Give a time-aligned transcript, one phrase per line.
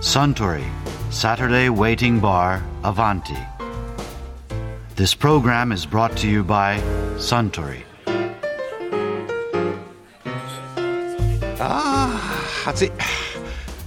[0.00, 0.64] Suntory
[1.10, 3.36] Saturday Waiting Bar Avanti.
[4.94, 6.78] This program is brought to you by
[7.16, 7.82] Suntory.
[11.58, 12.14] あ
[12.64, 12.92] あ暑い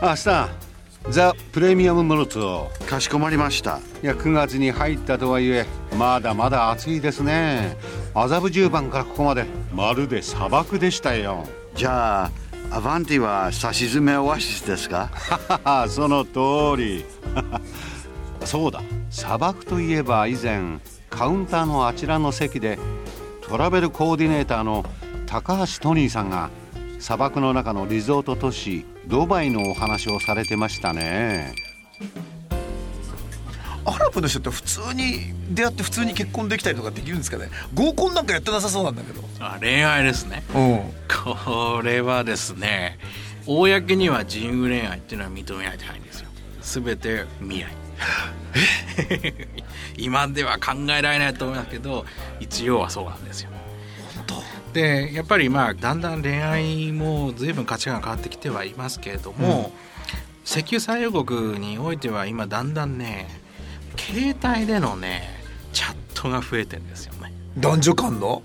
[0.00, 3.80] あスターザ・プレミアムモルツをかしこまりました。
[4.00, 5.66] いや9月に入ったとはいえ
[5.98, 7.76] まだまだ暑いですね
[8.14, 11.44] 麻布十番からここまでまるで砂漠でしたよ
[11.74, 12.30] じゃあ、
[12.70, 15.10] アバンティはさしずめオアシスですか？
[15.88, 17.04] その通り。
[18.44, 18.82] そうだ。
[19.10, 22.78] 砂漠といえば以前カウンターのあちらの席で
[23.48, 24.84] トラベルコーディネーターの
[25.26, 26.50] 高橋トニーさんが
[26.98, 31.54] 砂漠の中のリゾート都市ドバイのお話をされてましたね。
[33.86, 37.48] アラブの人って普通に出会って普通に結婚できたりとかできるんですかね。
[37.72, 39.22] 合コンなんかやってなさそうなんだけど。
[39.38, 40.42] あ恋愛ですね。
[40.54, 40.80] うん。
[41.24, 42.98] これはですね
[43.46, 46.28] 公には自由恋愛っていうのは認められてないんですよ。
[46.62, 47.68] 全て未来。
[49.96, 52.04] 今では考えられないと思いますけど
[52.40, 53.50] 一応はそうなんですよ。
[54.72, 59.72] でやっぱりまあだんだん恋愛も随分価値観が変わってきてはいますけれども、
[60.44, 63.45] 石油産油国においては今だんだんね
[64.06, 65.22] 携帯でのね
[65.72, 67.32] チャットが増えてるんですよね。
[67.58, 68.42] 男女間の？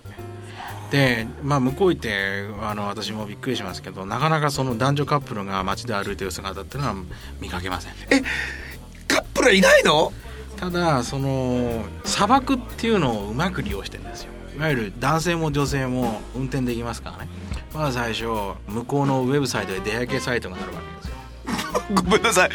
[0.90, 6.96] でまあ向こう行ってあの私もびっくりしますけどなかなかその男女カップルが街で歩いてる姿っていうのは
[7.40, 7.94] 見かけません。
[9.08, 10.12] カップルはいないの？
[10.58, 14.32] ただその砂漠っていうのをうまく利用してるんですよ。
[14.58, 17.30] いわゆる男性も女性も運転できますからね。
[17.74, 18.26] まず最初
[18.68, 20.91] 向こうのウェブサイトで出会い系サイトがあるわけ
[21.94, 22.50] ごめんなさい。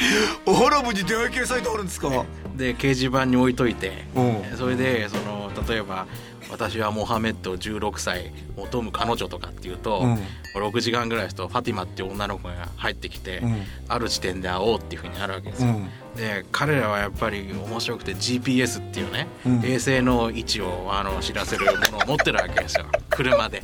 [0.47, 2.09] アラブに出会い系サイトあるんですか？
[2.57, 4.21] で掲示板に置いといてう。
[4.23, 6.07] んそれでその例えば
[6.51, 10.19] 私はモハメッド16歳求む彼女とかっていうと、うん。
[10.57, 13.63] 6時間ぐらいするとファティマっていう女の子が入ってきて、うん。
[13.89, 15.71] ある地点で会おうっていうふうになるわけですよ。
[15.71, 15.91] うん。
[16.17, 19.65] で彼らはやっぱり面白くて GPS っていうね、うん。
[19.65, 23.63] 衛星の位置をあの知らせるものを持ってるわけですよ車で。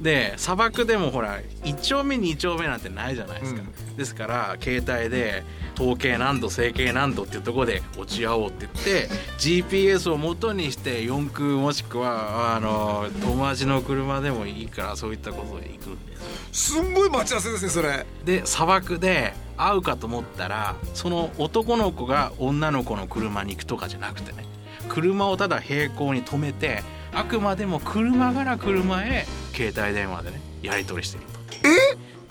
[0.00, 3.62] で砂漠でもほら1丁目2丁目なんてないじゃないですか。
[3.96, 5.44] ですから携帯で
[5.78, 9.08] 統計何度整形何度っていうところで落ち合おうって言って
[9.38, 16.16] GPS を元にして四駆もしくはあの友達の車でもいいからそういったことで行くんで
[16.52, 16.72] す。
[16.72, 24.44] すんごい待ち合わせですねそれで砂漠で会うかと思ったらその男の子が女の子の車に行くとかじゃなくてね
[24.88, 26.82] 車をただ平行に止めて
[27.12, 31.24] あくまでも車から車へ携帯電話でねやり取りしてる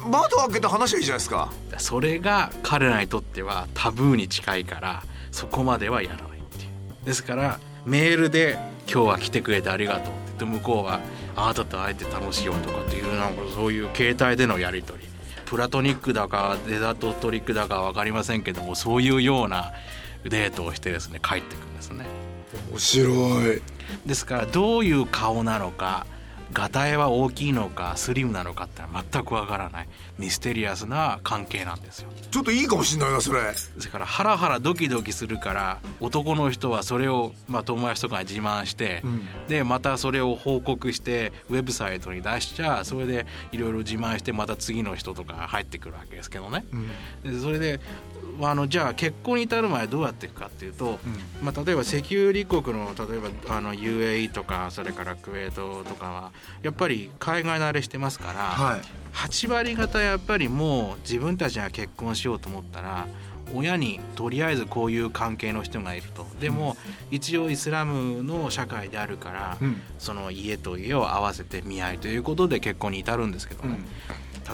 [0.08, 1.52] 窓開けて話はいいじゃないですか。
[1.72, 7.06] とそれが彼らにとってはタブーに近いからそこまではやらないっていう。
[7.06, 8.58] ですからメールで
[8.92, 11.02] 「今日は来てくれてありがとう」って言って向こうは
[11.36, 15.10] 「あなたと会えて楽しいよ」とかっていうなんかそういう携帯でのやり取り。
[15.46, 19.72] プラトニックだかデザートトリックだか分かりませんけどもそういうような
[20.24, 22.06] デートをしてですね帰ってくるんですね。
[22.72, 23.62] 面白い。
[24.06, 26.06] ですからどういう顔なのか
[26.52, 32.10] がたいは大きいのかスリムなのかって全くわからないミステリアスな関係なんですよ。
[32.32, 33.42] ちょっといいかもしんないなそれ。
[33.42, 39.04] ですからハラハラドキドキするから男の人はそれを、まあ、友達とかに自慢して、
[39.48, 46.66] でまたそれを報告してウェブサイトに出しちゃそれでいろいろ自慢してまた次の人とか入ってくるわけですけどね。
[47.24, 47.80] でそれで
[48.42, 51.00] あのじゃあ結婚に至る前どうやっていくかっていうと、
[51.42, 58.82] まあ、例えば石油立国の例えばあの UAE とかそれからクウェートとかはやっぱり海外慣れしてますから、はい。
[59.14, 63.08] 8割方やっぱりもう自分たちが結婚しようと思ったら
[63.56, 66.26] 親にとりあえずこういう関係の人がいると。
[66.40, 66.78] でも
[67.10, 69.82] 一応イスラムの社会であるから、うん。
[69.98, 73.80] その家と家を合わせて見合いということで結婚に至るんですけどね、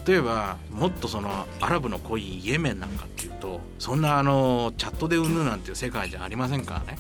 [0.06, 6.98] 例えばもっとそのアラブの濃いイエメンなんかっていうとそんなあのチャットでうんぬなんていう世界じゃありませんからね、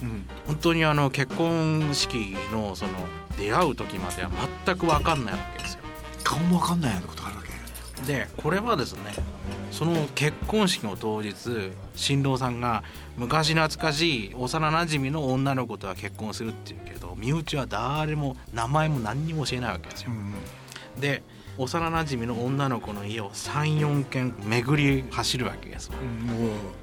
[0.48, 2.92] 本当にあの結婚式のその
[3.38, 4.30] 出会う時までは
[4.66, 5.80] 全く分かんないわけですよ。
[6.24, 7.46] 顔もわかんないようなことあるわけ
[8.04, 9.14] でこれはですね
[9.72, 11.34] その結婚式の当日
[11.96, 12.84] 新郎さんが
[13.18, 20.12] 昔懐かしい幼なじみの女の子とは結婚するっていうけど身内は誰も名前も何にも教えないわけですよ。
[21.00, 21.24] で
[21.58, 25.90] 幼なじみの女の子の家を34軒巡り走るわけです。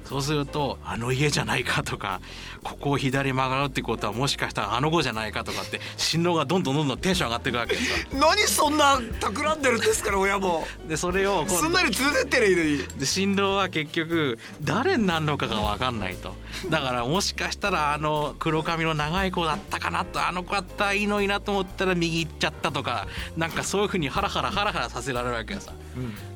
[0.05, 2.21] そうするとあの家じゃないかとか
[2.63, 8.19] ここを左曲がるってことはもしかしたらあの子じゃないかとかって新郎がどんどんどんどんテンション上がっていくわけですよ。
[8.19, 10.11] 何そんな企んでるんですか？
[10.11, 16.33] ら親もでそれをすんなり連れてってりゃいいのにで新郎は結局誰になるのかが分かんないと
[16.69, 25.73] だからもしかしたらあの黒髪の長い子だったかなとあの子だったらいいのになと思ったら右行っちゃったとかなんかそういうふうにハラハラハハラハラさせられるわけよさ、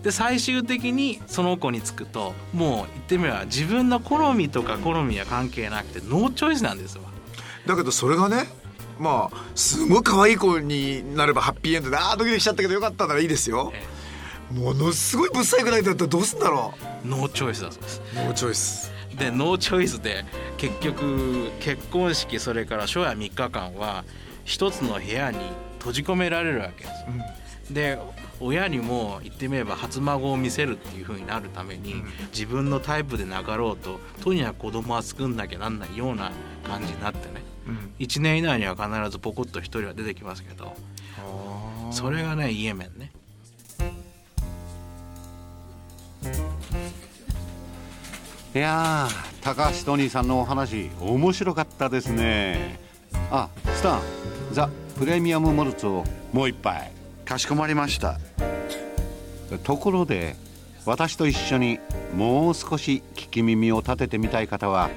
[0.03, 7.05] で最終的にその子につくともう言ってみれば自分の好みとか好みは関係なくて no choice なんですわ。
[7.65, 8.47] だけどそれがね
[8.99, 13.71] まあすごい可愛い子になればハッピーエンドでああドキドキしちゃったけどよかったならいいですよ。
[13.73, 16.73] えものすごいぶっさいくないだったらどうすんだろ
[17.05, 18.01] no choice だそうです。
[18.13, 18.91] う no choice。
[19.17, 20.25] で no choice で
[20.57, 24.03] 結局結婚式それから初夜3日間は
[24.43, 25.39] 一つの部屋に
[25.79, 26.93] 閉じ込められるわけです、
[27.71, 27.99] で
[28.39, 31.95] 親にも言ってみれば初孫を見せるっていう風になるために、
[32.31, 36.31] 自分のタイプでなかろうととにかく子供は作んなきゃなんないような
[36.63, 37.43] 感じになってね、
[37.99, 40.75] 1年以内には必ずポコッと1人は出てきますけど。
[41.91, 43.11] それがねイエメンね。
[48.53, 52.79] いやー高橋トニーさんのお話面白かったですね。
[53.31, 54.01] あスタン
[54.51, 56.03] ザ・プレミアムモルツを
[56.33, 56.91] もう一杯
[57.27, 58.19] かしこまりました。
[59.65, 60.37] ところで
[60.85, 61.79] 私と一緒に
[62.15, 64.89] もう少し聞き耳を立ててみたい方は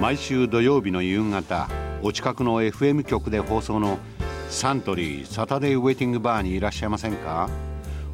[0.00, 1.68] 毎週土曜日の夕方
[2.02, 3.98] お近くの FM 局で放送の
[4.48, 7.48] サントリーサタデーウェイティングバーにいらっしゃいませんか？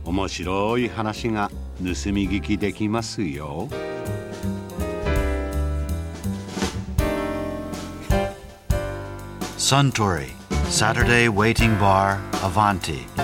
[0.04, 3.68] 面白い話が盗み聞きできますよ。
[9.56, 10.26] Suntory
[10.68, 13.23] Saturday Waiting Bar Avanti.